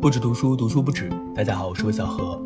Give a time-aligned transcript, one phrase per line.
[0.00, 1.10] 不止读书，读书不止。
[1.34, 2.42] 大家好，我是魏小何。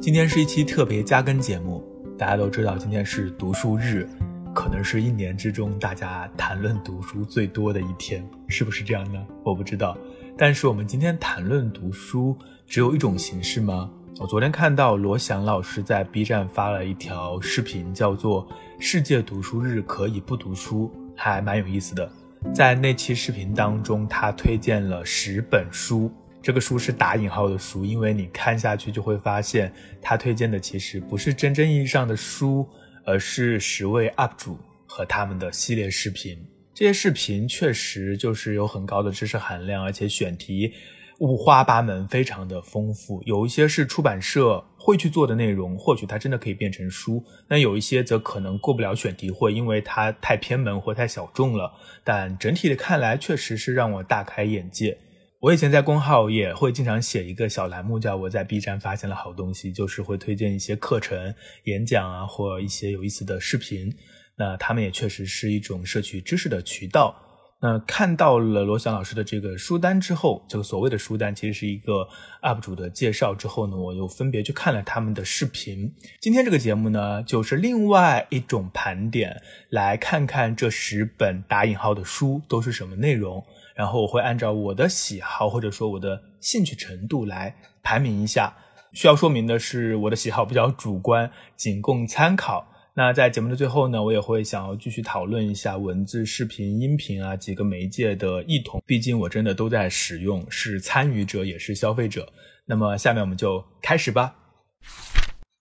[0.00, 1.80] 今天是一期特别加更节目。
[2.18, 4.08] 大家都知道，今天是读书日，
[4.52, 9.24] 可能是一年之中大家谈论读书最多的一天，是不是这样呢？
[9.44, 9.96] 我不知道。
[10.36, 12.36] 但是我们今天谈论读书，
[12.66, 13.88] 只有一种形式吗？
[14.18, 18.44] 我昨天看到罗翔老师在 B 站发了一条视频，叫做
[18.80, 22.10] 《世界读书日可以不读书》，还蛮有意思的。
[22.52, 26.10] 在那期视频当中，他推荐了十本书。
[26.46, 32.64] 这个书是打引号的书，因为你看下去就会发现，他推荐的其实不是真正意义上的书，
[33.04, 36.38] 而是十位 UP 主和他们的系列视频。
[36.72, 40.72] 这些视频确实就是有很高的知识含量，而且选题
[41.18, 43.20] 五花八门，非常的丰富。
[43.24, 51.72] 有一些是出版社会去做的内容，或许它真的可以变成书；那有一些则可能过不了选题会，因为它太偏门或太小众了。
[52.04, 54.96] 但整体的看来，确实是让我大开眼界。
[55.38, 63.94] 我以前在公号也会经常写一个小栏目，叫我在 B 站发现了好东西，就是会推荐一些课程、演讲啊，或一些有意思的视频。
[64.38, 67.14] 那他们也确实是一种摄取知识的渠道。
[67.58, 72.06] 那看到了罗翔老师的这个书单之后，这个所谓的书单其实是一个
[72.42, 75.90] UP 主的介绍之后呢，我又分别去看了他们的视频。
[76.20, 83.42] 今天这个节目呢，就是另外一种盘点，来看看这十本打引号的书都是什么内容。
[83.76, 88.52] 然后我会按照我的喜好或者说我的兴趣程度来排名一下。
[88.92, 92.66] 需要说明的是，我的喜好比较主观，仅供参考。
[92.94, 98.82] 那在节目的最后呢，我也会想要继续讨论一下文字、视频、音频啊几个媒介的异同。
[98.86, 102.26] 毕竟我真的都在使用，是参与者也是消费者。
[102.64, 104.34] 那么下面我们就开始吧。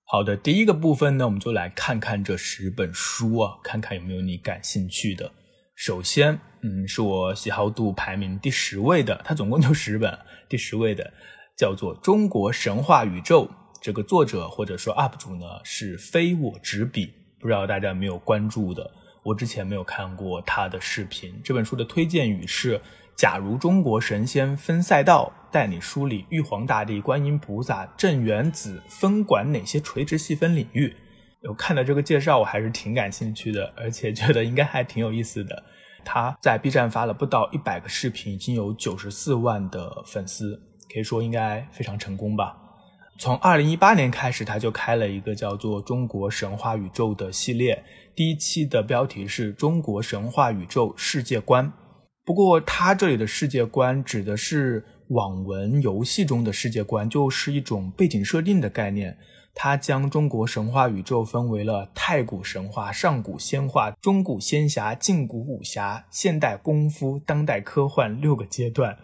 [0.06, 5.30] 好的，第一个部分呢，我们就来看看这十本书啊，看看有没有你感兴趣的。
[5.76, 11.14] 首先，嗯，是我喜好度排名第十位的，它总共就十本， 第十位的
[11.58, 13.46] 叫做《中国神话宇宙》，
[13.82, 18.90] 这个作者或者说 UP 主呢是非我执笔，不知道大家有没有关注的？
[19.22, 21.42] 我之前没有看过他的视频。
[21.44, 22.80] 这本书的推荐语是：
[23.18, 30.96] 假如中国神仙分赛道，带你梳理玉皇大帝、观音菩萨、镇元子分管哪些垂直细分领域。
[31.46, 35.64] 有看到这个介绍，我还是挺感兴趣的，而且觉得应该还挺有意思的。
[36.04, 40.60] 他在 B 站发了不到一百个视频，已经有九十四万的粉丝，
[40.92, 42.58] 可以说应该非常成功吧。
[43.20, 47.84] 从二零一八年开始，他就开了一个叫做《中国神话宇宙》的系列，
[48.16, 51.72] 第一期的标题是中国神话宇宙世界观。
[52.26, 59.16] 不过他这里的世界观指的是网文游戏中的世界观，就是一种背景设定的概念。
[59.58, 68.98] 他将中国神话宇宙分为了太古神话、上古仙话、中古仙侠、近古武侠、现代功夫、当代科幻六个阶段。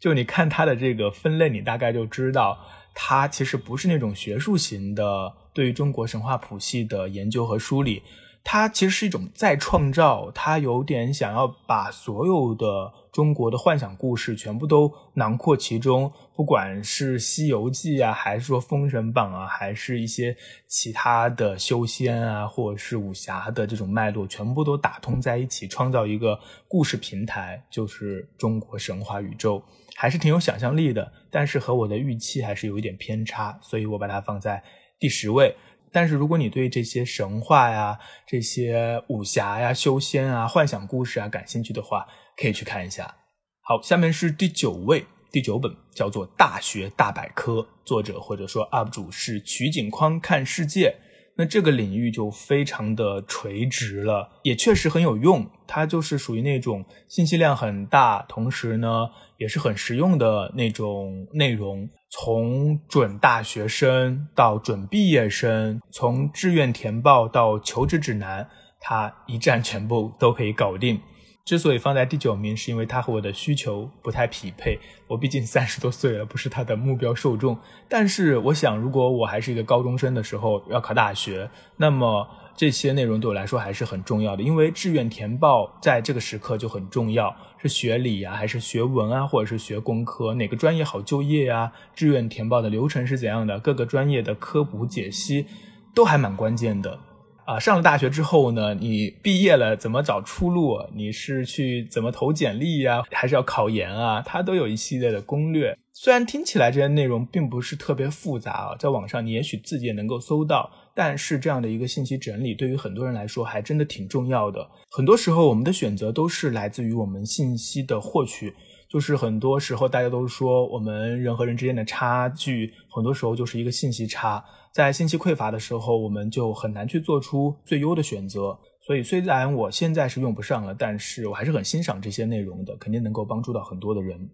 [0.00, 2.58] 就你看他的这个分类，你大概就知道，
[2.92, 8.02] 他其实不是那种学术型的对于中国神话谱系的研究和梳理。
[8.44, 20.36] 它其实是一种再创造，它有点想要把所有的中国的幻想故事全部都囊括其中，不管是《西游记》啊，还是说《封神榜》啊，还是一些
[20.66, 29.62] 其他的修仙啊，或者是武侠的这种脉络，全部都打通在一起，创造一个故事平台，就是中国神话宇宙，
[29.94, 31.12] 还是挺有想象力的。
[31.30, 34.62] 但是和我的预期还是有一点偏差，所以我把它放在
[34.98, 35.54] 第十位。
[35.92, 43.14] 但是如果你对这些神话呀、这些武侠呀、修仙啊、幻想故事啊感兴趣的话，可以去看一下。
[43.60, 50.96] 好，下面是第九位，第九本叫做《大学大百科》，作者或者说 UP 主是取景框看世界。
[51.34, 55.48] 那这个领域就非常的垂直了，也确实很有用。
[55.66, 61.88] 它就是属于那种信息量很大，同时呢也是很实用的那种内容。
[62.20, 68.46] 从准大学生到准毕业生，从志愿填报到求职指南，
[68.78, 71.00] 它一站全部都可以搞定。
[71.44, 74.78] 之所以放在第九名，是因为它和我的需求不太匹配。
[75.08, 77.58] 我毕竟三十多岁了，不是它的目标受众。
[77.88, 84.42] 但是我想，如果我还是一个高中生的时候要考大学，那么这些内容对我来说还是很重要的。
[84.42, 91.72] 因为志愿填报在这个时刻就很重要，是学理啊，还是学文啊，或者是学工科，哪个专业好就业啊？
[91.94, 93.58] 志愿填报的流程是怎样的？
[93.58, 95.46] 各个专业的科普解析
[95.94, 96.98] 都还蛮关键的。
[97.44, 100.78] 啊，上了大学之后呢，你毕业了怎么找出路？
[100.94, 104.22] 你是去怎么投简历呀，还是要考研啊？
[104.24, 105.76] 它都有一系列的攻略。
[105.92, 114.68] 虽然听起来这些内容并不是特别复杂啊，在网上你也许自己也能够搜到，但是这样的一个信息整理对于很多人来说还真的挺重要的。
[114.90, 118.54] 很多时候我们的选择都是来自于我们信息的获取，
[118.90, 124.44] 就是很多时候大家都说我们人和人之间的差距，很多时候就是一个信息差。
[124.72, 128.58] 在信息匮乏的时候，我们就很难去做出最优的选择。
[128.86, 134.28] 所以虽然我现在是用不上了，但是我还是很欣赏这些内容的，肯定能够帮助到很多的人。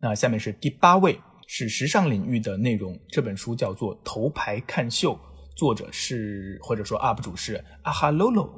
[0.00, 1.18] 那下面是第八位。
[1.54, 2.98] 是时尚领域的内容。
[3.08, 5.12] 这本书叫做《头牌看秀》，
[5.56, 8.50] 作者是或者说 UP 主是阿哈 Lolo。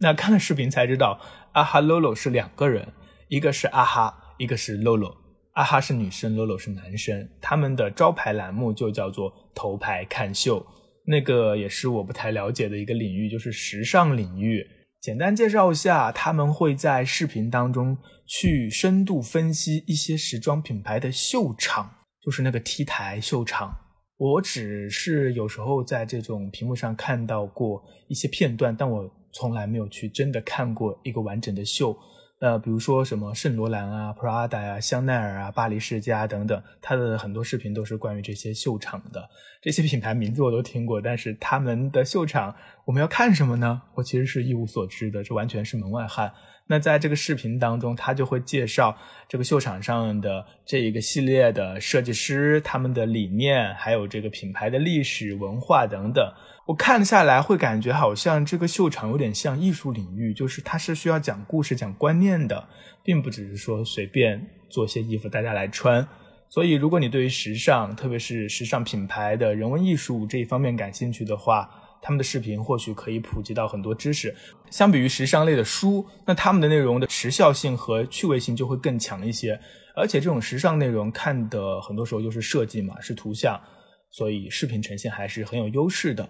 [0.00, 1.20] 那看了视频才知道，
[1.52, 2.92] 阿哈 Lolo 是两个人，
[3.28, 5.16] 一个是阿哈，一个是 Lolo。
[5.54, 7.28] 阿哈是女生，Lolo 是男生。
[7.40, 10.60] 他们的招牌栏目就叫做《头牌看秀》，
[11.06, 14.64] 那个也是我不太了解的一个领域，就是时尚领域。
[15.00, 21.96] 简单介绍一下，他们会在视频当中去深度分析一些时装品牌的秀场。
[22.20, 23.74] 就是那个 T 台秀场，
[24.18, 31.96] 我只是有时候在这种屏幕上看到过一些片段，但我从来没有去真的看过一个完整的秀。
[32.40, 39.28] 呃，比如说什么圣罗兰啊、Prada 呀、香奈儿啊、巴黎世家等等，它的很多视频都是关于这些秀场的。
[39.60, 42.54] 这些品牌名字我都听过，但是他们的秀场
[42.84, 43.82] 我们要看什么呢？
[43.94, 46.32] 我其实是一无所知的，这完全是门外汉。
[46.70, 56.32] 那在这个视频当中，他就会介绍这个秀场上的这一个系列的设计师、他们的理念，还有这个品牌的历史文化等等。
[56.66, 62.68] 我看下来会感觉好像这个秀场有点像艺术领域，就是它是需要讲故事、讲观念的，
[63.02, 66.06] 并不只是说随便做些衣服大家来穿。
[66.50, 71.68] 所以，如果你对于时尚，特别是时尚品牌的人文艺术这一方面感兴趣的话，
[72.00, 74.34] 他们的视频或许可以普及到很多知识。
[74.70, 79.60] 相比于时尚类的书，那他们的内容的时效性和趣味性就会更强一些。
[79.96, 83.60] 而且这种时尚内容看的很多时候就是设计嘛，是图像，
[84.10, 86.28] 所以视频呈现还是很有优势的。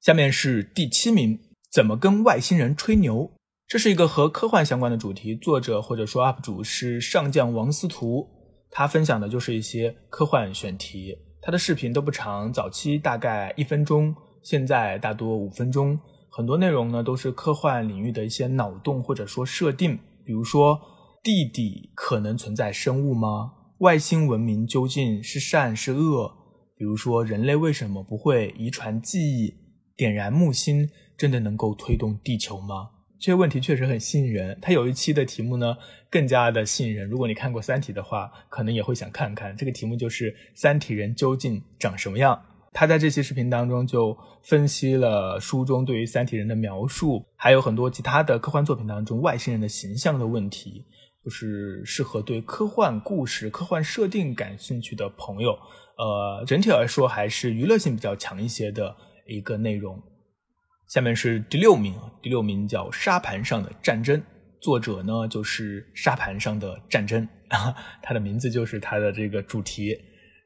[0.00, 1.38] 下面是第七名，
[1.70, 3.30] 怎么跟外星人吹牛？
[3.68, 8.26] 这是一个和科幻相关的主题，作者或者说 UP 主是上将王思图，
[8.70, 11.14] 他分享的就是一些科幻选题。
[11.40, 14.14] 他的视频都不长，早期大概一分钟。
[14.48, 16.00] 现在大多五分钟，
[16.30, 20.80] 很多内容呢都是科幻领域的一些脑洞或者说设定，比如说
[21.22, 23.52] 地底可能存在生物吗？
[23.80, 26.32] 外星文明究竟是善是恶？
[26.78, 29.52] 比如说人类为什么不会遗传记忆？
[29.94, 32.88] 点燃木星真的能够推动地球吗？
[33.20, 34.58] 这些问题确实很吸引人。
[34.62, 35.76] 他有一期的题目呢
[36.08, 37.06] 更加的吸引人。
[37.06, 39.54] 如果你看过《三体》的话，可能也会想看看。
[39.54, 42.40] 这个题目就是三体人究竟长什么样？
[42.72, 50.84] 他在这期视频当中就分析了书中对于三体人的描述，还有很多其他的科幻作品当中外星人的形象的问题，
[51.24, 55.58] 就是适合对科幻故事、科幻设定感兴趣的朋友。
[55.96, 58.94] 呃，整体来说还是娱乐性比较强一些的
[59.26, 60.00] 一个内容。
[60.86, 64.16] 下面是第六名，第六名叫《沙盘上的战争》，
[64.60, 67.26] 作者呢就是《沙盘上的战争》，
[68.02, 69.98] 他的名字就是他的这个主题。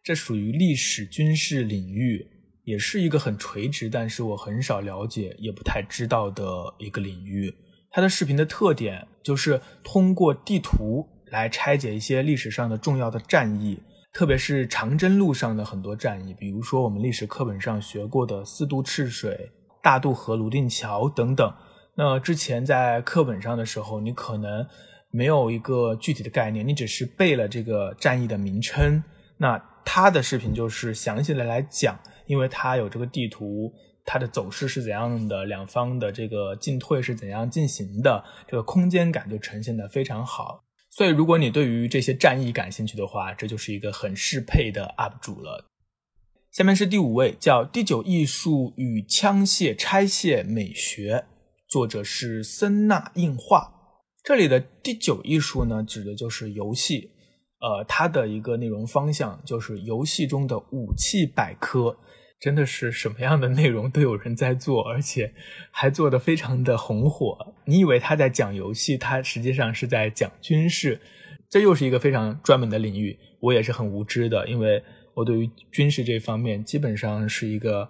[0.02, 2.26] 这属于历史军事领域，
[2.64, 6.44] 也是一个很垂直，但是我很少了解，也不太知道的
[6.78, 7.54] 一个领域。
[7.90, 13.78] 它的视频的特点就是通过地图来拆解一些历史上的重要的战役，
[14.12, 19.50] 特别是长征路上的很多战役，比如说我们历史课本上学过的四渡赤水、
[19.82, 21.54] 大渡河、泸定桥等等。
[21.94, 24.66] 那之前在课本上的时候，你可能
[25.12, 29.04] 没有一个具体的概念，你只是背了这个战役的名称。
[29.36, 33.72] 那他的视频就是详细的来讲，因为他有这个地图，
[34.04, 40.64] 它的走势是怎样的，两方的这个进退是怎样进行的，这个空间感就呈现的非常好。
[40.90, 45.64] 所以，如果你对于这些战役感兴趣的话，这就是一个很适配的 UP 主了。
[46.50, 51.14] 下面是第五位，叫《第九艺术与枪械拆卸美学》，
[51.66, 53.72] 作者是森纳映画。
[54.22, 57.11] 这里的第九艺术呢，指的就是游戏。
[57.62, 61.96] 呃，它的一个内容方向就是游戏中的武器百科，
[62.40, 65.32] 真的是什么样的内容都有人在做，而且
[65.70, 67.54] 还做得非常的红火。
[67.64, 71.00] 你以为他在讲游戏，他实际上是在讲军事，
[71.48, 73.16] 这又是一个非常专门的领域。
[73.38, 74.82] 我也是很无知的，因为
[75.14, 77.88] 我对于军事这方面基本上是一个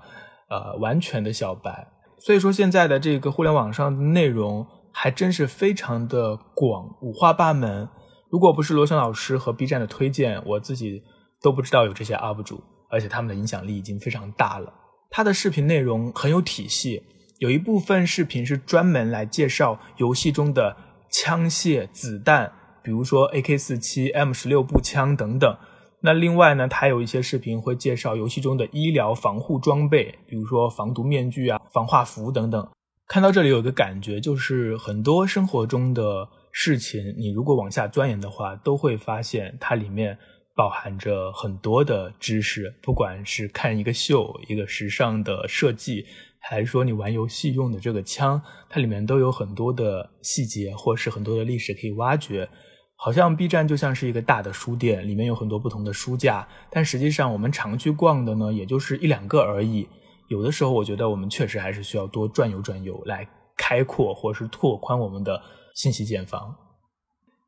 [0.50, 1.88] 呃完全的小白。
[2.18, 7.88] 所以说，现在的这个互联网上的内容还真是非常的广，五花八门。
[8.32, 11.02] 如果不是罗翔老师和 B 站的推荐，我自己
[11.42, 14.72] 都不知道有这些 UP 主，而且他们的影响力已经非常大了。
[15.10, 17.02] 他的视频内容很有体系，
[17.40, 20.74] 有一部分视频是专门来介绍游戏中的
[21.10, 22.50] 枪械、子弹，
[22.82, 25.54] 比如说 AK 四七、M 十六步枪等等。
[26.00, 32.66] 那另外呢，他有一些视频会介绍游戏中的医疗防护装备，比如说防毒面具啊、防化服等等。
[33.08, 40.16] 看到这里有一个感觉，就是很多生活中的事情，你如果往下钻研的话，都会发现它里面
[40.54, 42.72] 包含着很多的知识。
[42.82, 46.04] 不管是看一个秀、一个时尚的设计，
[46.38, 52.48] 还是说你玩游戏用的这个枪，它里面都有很多的细节，或是很多的历史可以挖掘。
[52.96, 59.88] 好像 B 站就像是一个大的书店，里面有很多不同的书架，但实际上我们常去逛的呢，也就是一两个而已。
[60.28, 65.42] 有的时候，我觉得我们确实还是需要多转悠转悠，来开阔或是拓宽我们的
[65.74, 66.56] 信息茧房。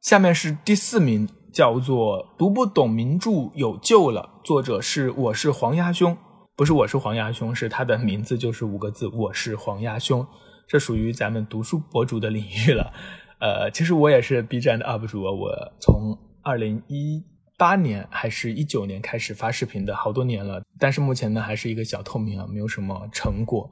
[0.00, 6.16] 下面是第四名，叫做“读不懂名著有救了”，作者是我是黄鸭兄，
[6.54, 10.26] 不是我是黄鸭兄，是他的名字就是五个字，我是黄鸭兄，
[10.68, 12.92] 这属于咱们读书博主的领域了。
[13.40, 15.50] 呃，其实我也是 B 站的 UP 主，我
[15.80, 17.24] 从二零一
[17.56, 20.62] 八年还是一九年开始发视频的，好多年了。
[20.78, 23.68] 但是目前呢，还是一个小透明啊，没有什么成果，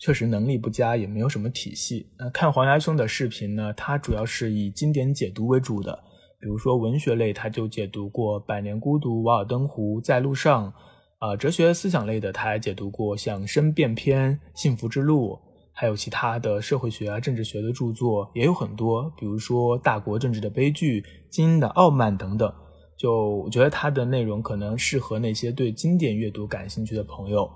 [0.00, 2.08] 确实能力不佳，也没有什么体系。
[2.16, 6.02] 呃，看黄牙兄的视频呢，他主要是以经典解读为主的，
[6.40, 10.72] 比如说文学类，他就解读过《百年孤独》《瓦尔登湖》《在路上》，
[11.18, 15.34] 啊，哲学思想类的，他还解读过像《申辩篇》《幸福之路》。
[15.72, 22.52] 还有其他的社会学啊、政治学的著作也有很多，比如说《大国政治的悲剧》《精英的傲慢》等等。
[22.98, 27.50] 就我觉得它的内容可能适合那些对经典阅读感兴趣的朋友。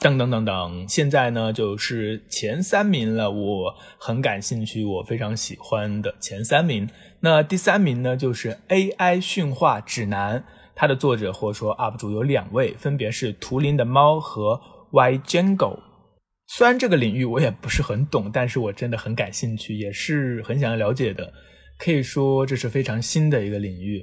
[0.00, 6.88] 等等等等，现在呢就是前三名了，我很感兴趣，我非常喜欢的前三名。
[7.20, 10.42] 那第三名呢就是 AI 驯化指南，
[10.74, 14.58] 它的作者或者说 UP 主有两位，分别是图灵的猫和
[14.92, 15.78] Y Jango。
[16.46, 21.30] 虽然这个领域我也不是很懂，但是我真的很感兴趣，也是很想要了解的。
[21.78, 24.02] 可以说这是非常新的一个领域，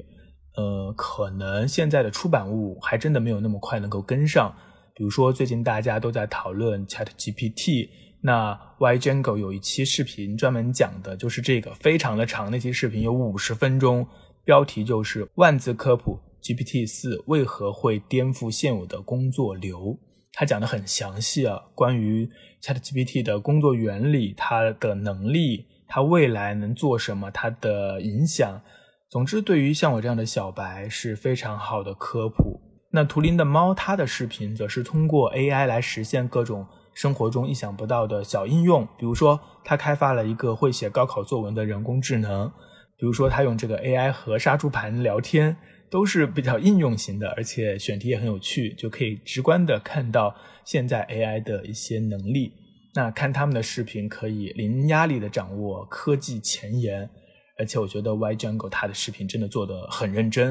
[0.55, 4.55] 呃，可能现在的出版物还真的没有那么快能够跟上。
[4.97, 7.87] 比如说最近大家都在讨论 Chat GPT，
[8.21, 14.07] 那 Y j a n g o 有一期视频专门讲的就是这个，非常的长，那期视频有五十分钟，
[14.43, 19.99] 标题就是万字科普 GPT 四为何会颠覆现有的工作流。
[20.33, 22.27] 他讲的很详细啊，关于
[22.63, 28.61] ChatGPT 的工作原理、它的能力、它未来能做什么、它的影响。
[29.09, 32.61] 总之，对于像我这样的小白是非常好的科普。
[32.97, 42.51] 那图灵的猫，它的视频则是通过 AI 来实现各种生活中意想不到的小应用，比如说，它开发了一个会写高考作文的人工智能，
[42.97, 45.55] 比如说，它用这个 AI 和杀猪盘聊天。
[45.89, 50.35] 都是比较应用型的，而且选题也很有趣，就可以直观的看到
[50.65, 52.51] 现在 AI 的一些能力。
[52.93, 57.09] 那看他们的视频，可以零压力的掌握科技前沿，
[57.57, 60.49] 而且我觉得 Y Jungle 他的视频真的做的很认真，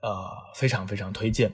[0.00, 0.10] 呃，
[0.54, 1.52] 非常非常推荐。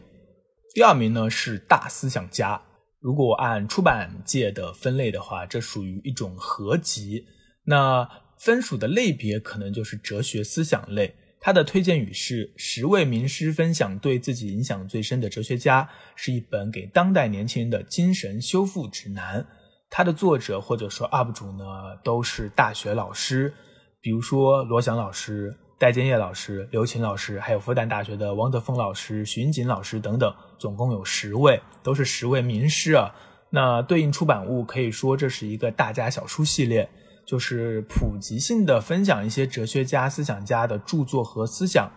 [0.77, 2.61] 第二名呢是大思想家，
[3.01, 7.25] 如果按出版界的分类的话，这属于一种合集，
[7.65, 8.07] 那
[8.37, 11.17] 分属的类别可能就是哲学思想类。
[11.41, 19.47] 他的推荐语是：十位名师分享对自己影响最深的哲学家，是一本给当代年轻人的精神修复指南。
[19.89, 21.65] 他的作者或者说 UP 主呢，
[22.05, 23.55] 都是大学老师，
[24.03, 33.15] 比如说罗翔老师、戴建业老师、刘琴老师，还有复旦大学的王德峰老师、徐云锦老师等等，总共有十位，都是十位名师啊。
[33.51, 36.89] 那对应出版物可以说这是一个大家小书系列。
[37.27, 41.91] 就是普及性的分享一些哲学家、思想家的著作和思想，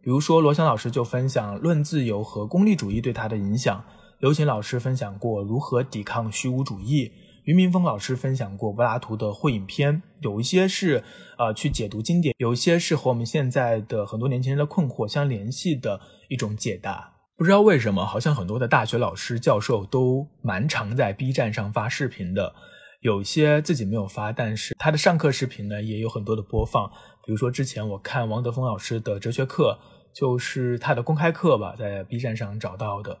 [0.00, 3.84] 比如说罗翔老师就分享《论自由》和功利主义对他的影响，
[4.20, 7.10] 刘琴老师分享过如何抵抗虚无主义，
[7.46, 11.04] 俞明峰老师分享过柏拉图的《会影片》，有一些是
[11.38, 17.12] 呃去解读经典，有一些是和我们现在的很多年轻人的困惑相联系的一种解答。
[17.36, 22.52] 不知道为什么，好像很多的大学老师、教授都蛮常在 B 站上发视频的。
[23.00, 26.88] 有些自己没有发，但是他的上课视频呢也有很多的播放。
[27.24, 29.78] 比如说之前我看王德峰老师的哲学课，
[30.12, 33.16] 就是他的公开课吧，在 B 站上找到的。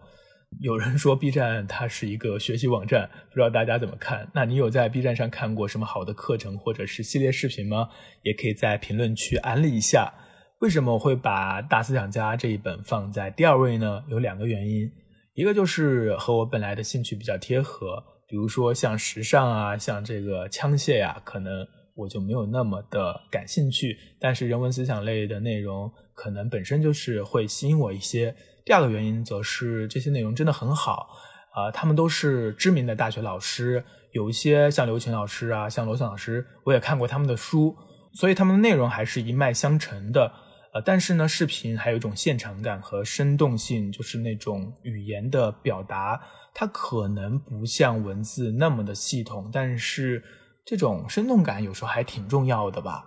[0.60, 4.30] 有人说 B 站它是一个学习网站，不知道大家怎么看？
[4.34, 7.88] 那你有在 B 站上看过什么好的课程或者是系列视频吗？
[8.22, 10.12] 也可以在评论区安利一下。
[10.60, 14.02] 为什么我会把《大思想家》这一本放在第二位呢？
[14.08, 14.90] 有两个原因，
[15.34, 18.02] 一个就是和我本来的兴趣比较贴合。
[18.26, 21.52] 比如说像时尚啊，像这个枪械呀，可能
[21.94, 23.98] 我就没有那么的感兴趣。
[24.18, 28.34] 但是人文思想类的内容，可能本身就是会吸引我一些。
[28.66, 31.08] 第二个原因则是这些内容真的很好
[31.54, 37.76] 啊，他们都是知名的大学老师，有一些像刘琴老师啊，像罗翔老师，我也看过他们的书，
[38.12, 40.32] 所以他们的内容还是一脉相承的。
[40.74, 46.20] 呃，但是呢，视频还有一种现场感和生动性，就是那种语言的表达，
[46.52, 50.22] 它可能不像文字那么的系统，但是
[50.64, 53.06] 这种生动感有时候还挺重要的吧。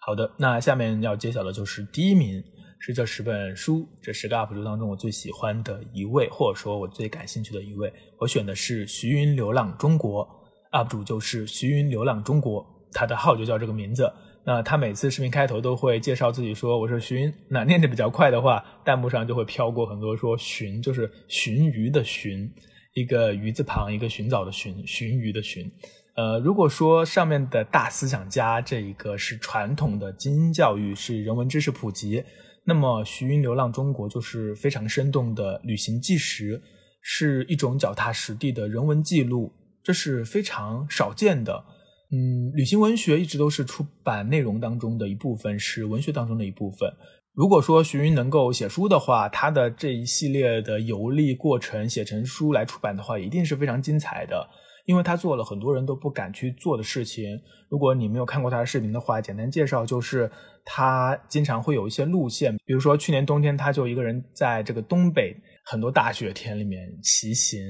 [0.00, 2.42] 好的，那下面要揭晓的就是第一名，
[2.84, 10.28] 是这十本书，这十个 UP 主当中我最喜欢的一位，或者说我最感兴趣的一位，我选的是徐云流浪中国
[10.72, 14.12] UP 主，就是徐云流浪中国，他的号就叫这个名字。
[14.44, 22.52] 那他每次视频开头都会介绍自己说我是徐云，那念的比较快的话，弹幕上就会飘过很多说寻就是寻鱼的寻，
[22.94, 25.70] 一个鱼字旁一个寻找的寻，寻鱼的寻。
[26.16, 32.24] 呃，如果说上面的大思想家这一个是传统的精英教育，是人文知识普及，
[32.64, 36.62] 那么徐云流浪中国就是非常生动的旅行纪实，
[37.00, 39.52] 是一种脚踏实地的人文记录，
[39.82, 41.64] 这是非常少见的。
[42.12, 46.88] 嗯，旅行文学一直都是出版内容当中的一部分，是文学当中的一部分。
[47.34, 54.46] 如果说徐云能够写书的话，他的这一系列的游历过程写成书来出版的话，一定是非常精彩的。
[54.84, 57.40] 因为他做了很多人都不敢去做的事情。
[57.68, 60.30] 如果你没有看过他的视频的话，简单介绍就是
[60.64, 67.60] 他经常会有一些路线，比如说去年冬天他就一个人在这个东北很多大雪天里面骑行。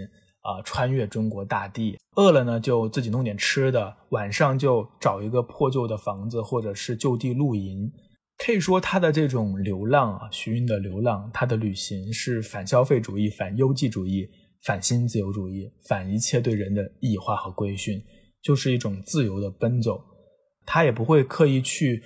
[0.42, 7.88] 啊，穿越中国大地，饿了呢就自己弄点吃的，晚上就找一个破旧的房子或者是就地露营。
[8.44, 14.28] 可以说他的这种流浪啊，徐云的流浪，他的旅行是反消费主义、反优绩主义、
[14.64, 18.02] 反新自由主义、反一切对人的异化和规训，
[18.42, 20.00] 就是一种自由的奔走。
[20.64, 22.02] 他也不会刻意去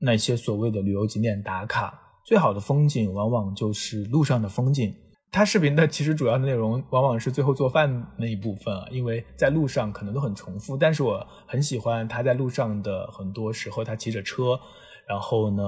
[0.00, 1.92] 那些所谓的旅游景点打卡，
[2.24, 4.94] 最好的风景往往就是路上的风景。
[5.30, 10.74] 他视频的其实主要内容往往是最后做饭那一部分啊，因为在路上可能都很重复。
[10.74, 14.58] 但是我很喜欢他在路上的很多时候，他骑着车，
[15.06, 15.62] 然后呢，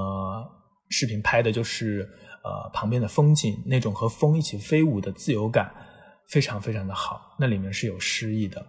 [0.88, 2.08] 视频拍的就是
[2.42, 5.70] 呃旁边的风景，那种和风一起飞舞的自由感，
[6.30, 7.34] 非常非常的好。
[7.38, 8.60] 那里面是有诗意的，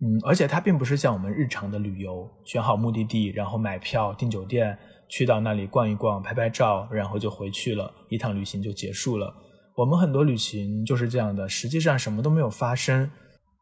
[0.00, 4.76] 嗯，而且它并不是像我们日常的旅游，选好目的地，然后买票订酒店，
[5.08, 9.32] 去到那里逛一逛，拍拍照，然后就回去了，一趟旅行就结束了。
[9.74, 13.10] 我们很多旅行就是这样的，实际上什么都没有发生。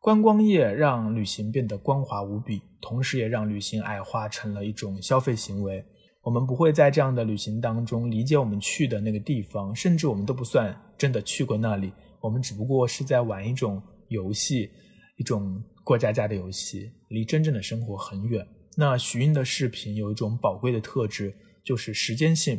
[0.00, 5.84] 观光业让旅行变得光滑无比，同时也让旅行矮化成了一种消费行为。
[6.22, 11.92] 我们不会在这样的旅行当中理解我们去的那个地方，甚至我们都不算真的去过那里。
[12.24, 14.70] 我们只不过是在玩一种游戏，
[15.18, 18.48] 一种过家家的游戏，离真正的生活很远。
[18.78, 22.58] 那徐英的视频有一种宝贵的特质，就是时间性。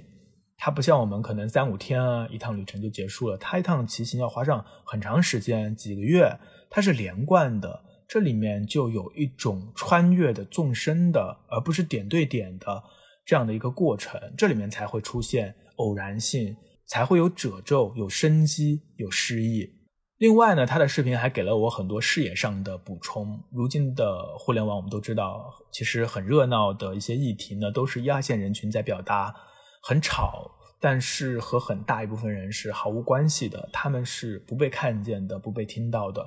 [0.55, 6.31] 它不像我们可能三五天啊一趟旅程就结束了，它一趟骑行要花上很长时间，几个月，
[6.69, 12.83] 它是连贯的，这里面就有一种穿越的纵深的，而不是点对点的
[13.25, 16.55] 这样的一个过程，这里面才会出现偶然性，
[16.87, 19.69] 才会有褶皱、有生机、有诗意。
[20.17, 23.37] 另外呢，他的视频还给了我很多视野上的补充。
[23.51, 29.35] 如今的互联网，我们都知道，其实很热闹的一些议题呢，都是一二线人群在表达。
[29.83, 36.25] 很吵，但是和很大一部分人是毫无关系的，他们是不被看见的，不被听到的。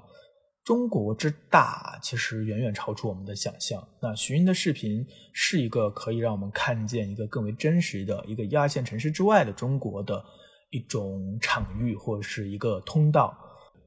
[0.63, 3.83] 中国之大，其实远远超出我们的想象。
[4.03, 10.23] 那徐云的视频是一个可以让我们看见一个更为真实的一个一二线城市之外的中国的
[10.71, 13.37] 一种场域，或者是一个通道。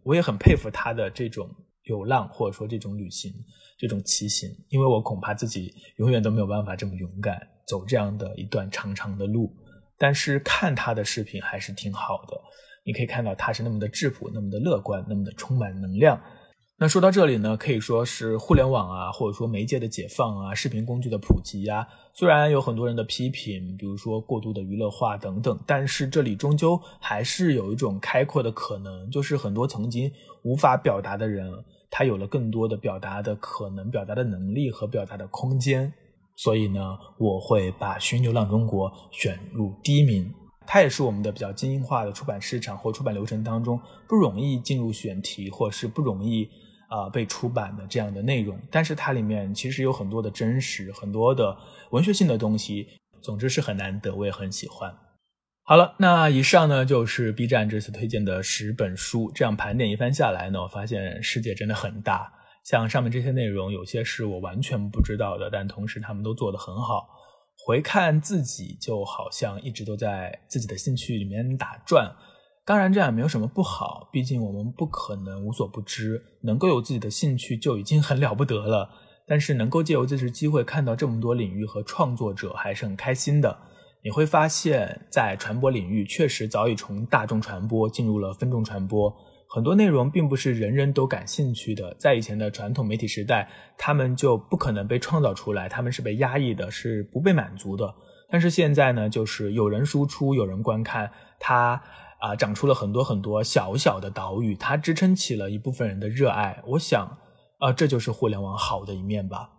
[0.03, 1.49] 我也很佩服他的这种
[1.83, 3.31] 流浪，或者说这种旅行、
[3.77, 9.55] 这种骑行，因为我恐怕自己永远都没有办法这么勇敢走这样的一段长长的路。
[9.97, 12.35] 但是看他的视频还是挺好的，
[12.83, 16.19] 你可以看到他是那么的质朴，那么的乐观，那么的充满能量。
[16.81, 21.87] 那说到这里呢，可以说是互联网啊，或者说媒介的解放啊，视频工具的普及呀。
[22.11, 31.53] 虽然有很多人的批评，比如说过度的娱乐化等等，但是这里终究还是有一种开阔的可能，就是很多曾经无法表达的人，
[31.91, 35.93] 他有了更多的表达的可能、表达的能力和表达的空间。
[36.35, 40.33] 所以呢，我会把《寻流浪中国》选入第一名。
[40.65, 46.49] 它也是我们的比较精英化的出版市场或出版流程当中不容易进入选题，或是不容易
[46.91, 48.59] 啊被出版的这样的内容。
[48.69, 51.57] 但是它里面其实有很多的真实，很多的
[51.89, 52.87] 文学性的东西。
[53.23, 54.91] 总之是很难得，我也很喜欢。
[55.63, 59.31] 好了，那以上呢就是 B 站这次推荐的十本书。
[59.35, 62.33] 这样盘点一番下来呢，我发现世界真的很大。
[62.65, 67.07] 像上面这些内容，有些是我完全不知道的，但同时他们都做得很好。
[67.63, 72.11] 回看自己，就好像一直都在自己的兴趣里面打转。
[72.63, 78.89] 当然，这样也没有什么不好，毕竟我们不可能无所不知，能够有自己的兴趣就已经很了不得了。
[79.27, 83.57] 但是能够借由这次机会看到这么多领域和创作者，还是很开心的。
[84.03, 89.13] 你会发现在传播领域确实早已从大众传播进入了分众传播。
[89.47, 97.93] 很多内容并不是人人都感兴趣的，在以前的传统媒体时代，他们就不可能被创造出来，他们是被压抑的，是不被满足的。
[98.29, 101.81] 但是现在呢，就是有人输出，有人观看，它
[102.21, 106.63] 啊长出了很多很多小小的岛屿，它支撑起了一部分人的热爱。
[106.65, 107.17] 我想，
[107.59, 109.49] 啊，这就是互联网好的一面吧。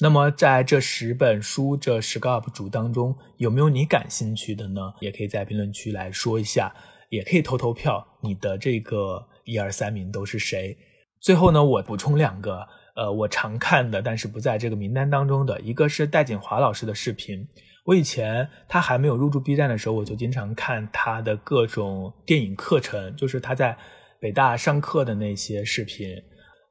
[0.00, 4.80] 那么在这十本书、这十个 UP 主当中，有没有你感兴趣的呢？
[5.00, 6.74] 也可以在评论区来说一下，
[7.10, 9.28] 也可以投投票，你的这个。
[9.46, 10.74] 一二三名都是谁？
[11.20, 17.46] 最后呢，我补充两个，呃，我常看的，但是不在这个名单当中的，一个是戴锦华老师的视频。
[17.84, 23.76] 我以前他还没有入驻 B 站的时候，我就经常看他的各种电影课程，就是他在
[24.18, 26.16] 北大上课的那些视频，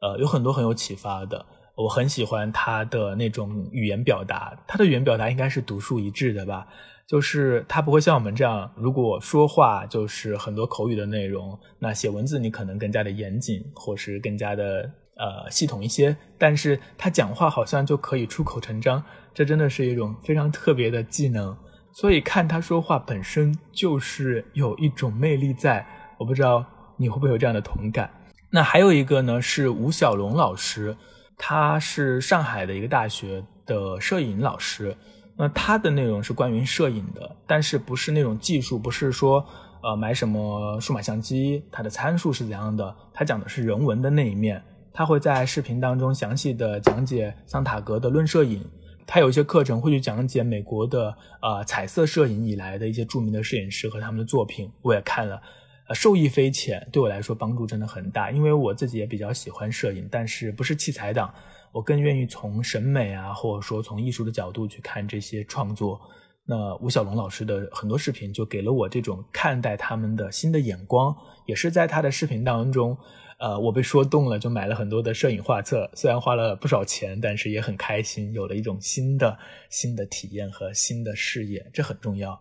[0.01, 1.45] 呃，有很多很有启发的。
[1.75, 6.67] 我很喜欢他的那种语言表达，他的语言表达应该是独树一帜的吧。
[7.05, 16.15] 就是他不会像我们这样，如果说话就是很多口语的内容，那写文字你可能更加的严谨，或是更加的呃系统一些。
[16.37, 21.55] 但是他讲话好像就可以出口成章，这真的是一种非常特别的技能。
[21.91, 25.85] 所以看他说话本身就是有一种魅力在，
[26.17, 26.65] 我不知道
[26.97, 28.09] 你会不会有这样的同感。
[28.49, 30.95] 那还有一个呢是吴小龙老师，
[31.37, 34.95] 他是上海的一个大学的摄影老师。
[35.35, 39.43] 那他的内容是关于摄影的，但是不是那种技术，不是说
[39.81, 42.95] 呃买什么数码相机，它的参数是怎样的？
[43.11, 44.63] 他讲的是人文的那一面。
[44.93, 48.63] 他会在视频当中详细的讲解桑塔格的论摄影，
[49.07, 55.41] 他有一些课程会去讲解美国的呃彩色摄影以来的一些著名的摄影师和他们的作品，我也看了，
[55.87, 61.33] 呃受益匪浅，对我来说帮助真的很大，因为我自己也比较喜欢摄影，但是不是器材党。
[61.71, 65.99] 我更愿意从审美啊，或者说从艺术的角度去看这些创作。
[66.45, 72.97] 那吴小龙老师的很多视频就给了我这种看待他们的新的眼光，也是在他的视频当中，
[73.39, 75.89] 呃，我被说动了，就买了很多的摄影画册。
[75.93, 79.37] 虽然花了不少钱，但是也很开心，有了一种新的
[79.69, 82.37] 新的体验和新的视野，这很重要。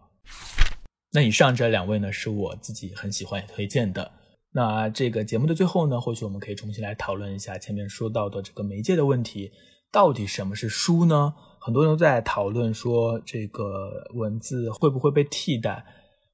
[1.12, 4.10] 那以上这两位呢，是我自己很喜欢也推荐的。
[4.54, 9.52] 那这个节目的最后呢，或许我们可以重新来讨论一下前面说到的这个媒介的问题，
[9.92, 11.34] 到底什么是书呢？
[11.60, 15.84] 很多人都在讨论说这个文字会不会被替代？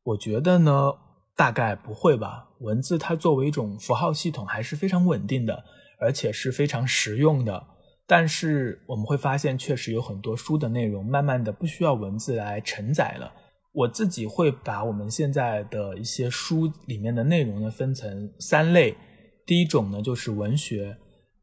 [0.05, 0.93] 我觉得呢，
[1.37, 2.49] 大概不会吧。
[2.61, 5.65] 文字它作为一种符号系统还是非常稳定的，
[6.01, 7.63] 而且是非常实用的。
[8.07, 13.31] 但是我们会发现，确实有很多书的内容慢慢的不需要文字来承载了。
[13.75, 18.97] 我自己会把我们现在的一些书里面的内容呢分成三类，
[19.45, 20.97] 第一种呢就是文学，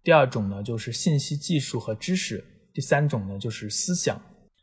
[0.05, 4.21] 第二种呢就是信息技术和知识，第三种呢就是思想。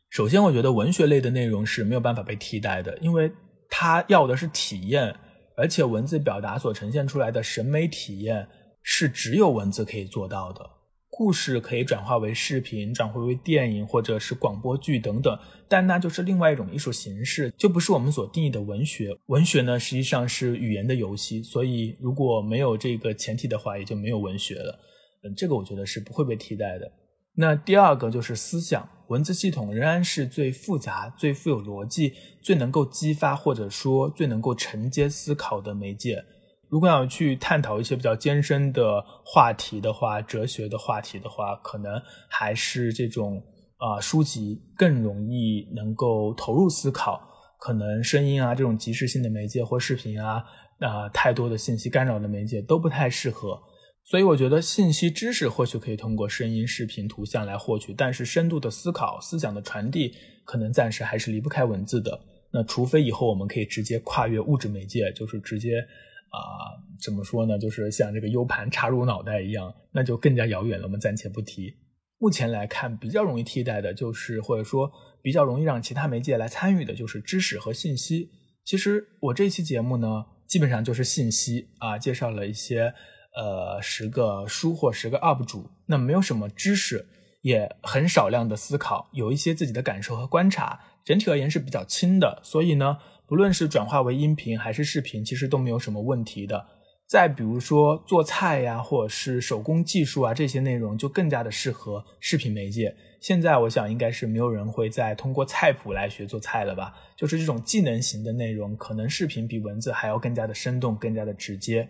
[0.09, 3.29] 首先，我觉得文学类的内容是没有办法被替代的，因为
[3.69, 5.13] 它要的是体验，
[5.57, 8.47] 而且文字表达所呈现出来的审美体验
[8.81, 10.61] 是只有文字可以做到的。
[11.09, 19.15] 故事可以转化为视频，转化为电影，或者是广播剧等等，但那就是另外一种艺术形式，就不是我们所定义的文学。
[19.25, 24.79] 文学呢，实际上是语言的游戏，所以如果没有这个前提的话，也就没有文学了。
[25.23, 26.91] 嗯，这个我觉得是不会被替代的。
[27.35, 36.23] 那第二个就是思想，文字系统仍然是最复杂、最富有逻辑、最能够激发或者说最能够承接思考的媒介。
[36.69, 43.41] 如果要去探讨一些比较艰深的话题的话，哲学的话题的话，可能还是这种
[43.77, 47.21] 啊书籍更容易能够投入思考。
[47.59, 50.43] 可能声音啊这种即时性的媒介或视频啊
[50.79, 53.59] 啊太多的信息干扰的媒介都不太适合。
[54.03, 60.13] 所以我觉得信息知识或许可以通过声音、视频、图像来获取，但是深度的思考、思想的传递，
[60.43, 62.19] 可能暂时还是离不开文字的。
[62.51, 65.85] 那除非以后我们可以直接跨越物质媒介，就是直接。
[66.33, 67.59] 啊，怎么说呢？
[67.59, 70.85] 就是像这个 U 盘插入脑袋一样，那就更加遥远了。
[70.85, 71.75] 我们暂且不提。
[72.17, 78.31] 目前来看，比较容易替代的，就是或者说比较容易让其他媒介来参与的，就是知识和信息。
[78.65, 82.95] 其实我这期节目呢，基本上就是信息啊，介绍了一些
[83.35, 87.07] 呃十个书或十个 UP 主，那没有什么知识，
[87.41, 92.39] 也很少量的思考，有一些自己的感受和观察，整体而言是比较轻的。
[92.43, 92.97] 所以呢。
[93.25, 96.67] 不论是转化为音频还是视频，其实都没有什么问题的。
[97.07, 102.95] 再比如说做菜呀，或者是手工技术啊，这些内容就更加的适合视频媒介。
[103.21, 106.93] 现在我想应该是没有人会再通过菜谱来学做菜了吧？
[107.17, 111.87] 就是这种技能型的内容，可能视频比文字还要更加的生动，更加的直接。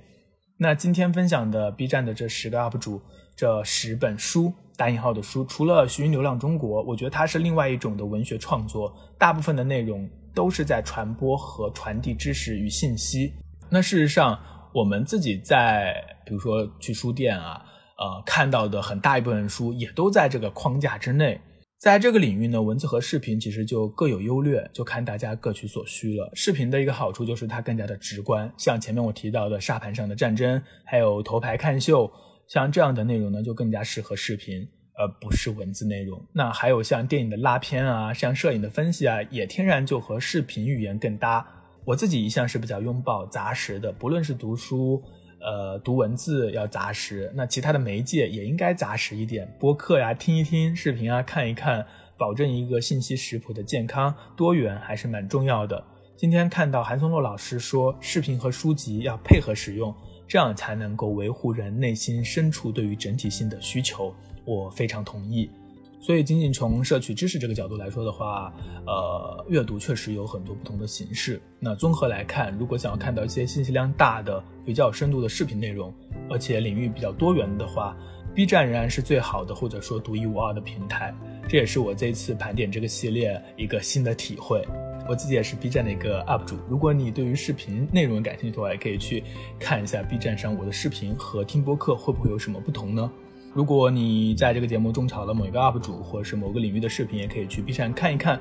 [0.57, 3.01] 那今天分享的 B 站的这十个 UP 主，
[3.35, 10.09] 这十本书打引号的书，除了徐云流浪中国，我觉得它是另外一种的文学创作，大部分的内容。
[10.35, 13.31] 都是在传播和传递知识与信息。
[13.69, 14.39] 那事实上，
[14.73, 15.93] 我们自己在
[16.25, 17.63] 比如说去书店啊，
[17.99, 21.39] 呃，看到的很大一部分书也都在这个框架之内。
[21.83, 26.31] 在这个领域呢，文字和视频其实就各有优劣，就看大家各取所需了。
[26.33, 32.09] 视频的一个好处就是它更加的直观，像前面我提到的沙盘上的战争，还有头牌看秀，
[32.47, 36.25] 像这样的内容呢，就更加适合视频，而不是文字内容。
[36.31, 41.45] 那还有像电影的拉片啊，像摄影的分析啊，也天然就和视频语言更搭。
[41.83, 45.03] 我自己一向是比较拥抱杂食的，不论是读书。
[45.43, 51.85] 呃，读文字要扎实，那其他的媒介也应该扎实一点，播客呀听一听，视频啊看一看，
[52.17, 55.83] 保证一个信息食谱的健康多元还是蛮重要的。
[56.15, 59.93] 今天看到韩松洛老师说，视频和书籍要配合使用，
[60.27, 65.49] 这样才能够维护人内心深处对于整体性的需求，我非常同意。
[66.03, 68.53] 所以，仅仅从摄取知识这个角度来说的话，
[68.85, 71.41] 呃，阅读确实有很多不同的形式。
[71.61, 75.93] 那综合来看，如果想要看到一些信息量大的、比较有深度的视频内容，
[76.29, 77.95] 而且领域比较多元的话
[78.35, 81.15] ，B 站仍然是最好的，或者说独一无二的平台。
[81.47, 84.61] 这也是我这次盘点这个系列一个新的体会。
[85.07, 89.23] 我自己也是 B 站的一个 UP 主，如果你对于视频内容感兴趣的话，也可以去
[89.57, 93.09] 看一下 B 站上我的视频和听播客会不会有什么不同呢？
[93.53, 98.39] 如果你在这个节目种草了某一个 UP 主，或者是某个领域的视频，也可以去 B 站看一看。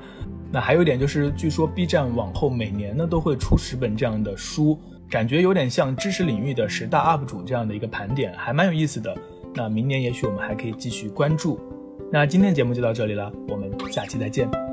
[0.51, 9.15] 那还有一点就是，据说 B 站往后每年呢都会出十本这样的书，感觉有点像知识领域的十大 UP 主这样的一个盘点，还蛮有意思的。
[9.53, 11.59] 那明年也许我们还可以继续关注。
[12.11, 14.72] 那今天节目就到这里了，我们下期再见。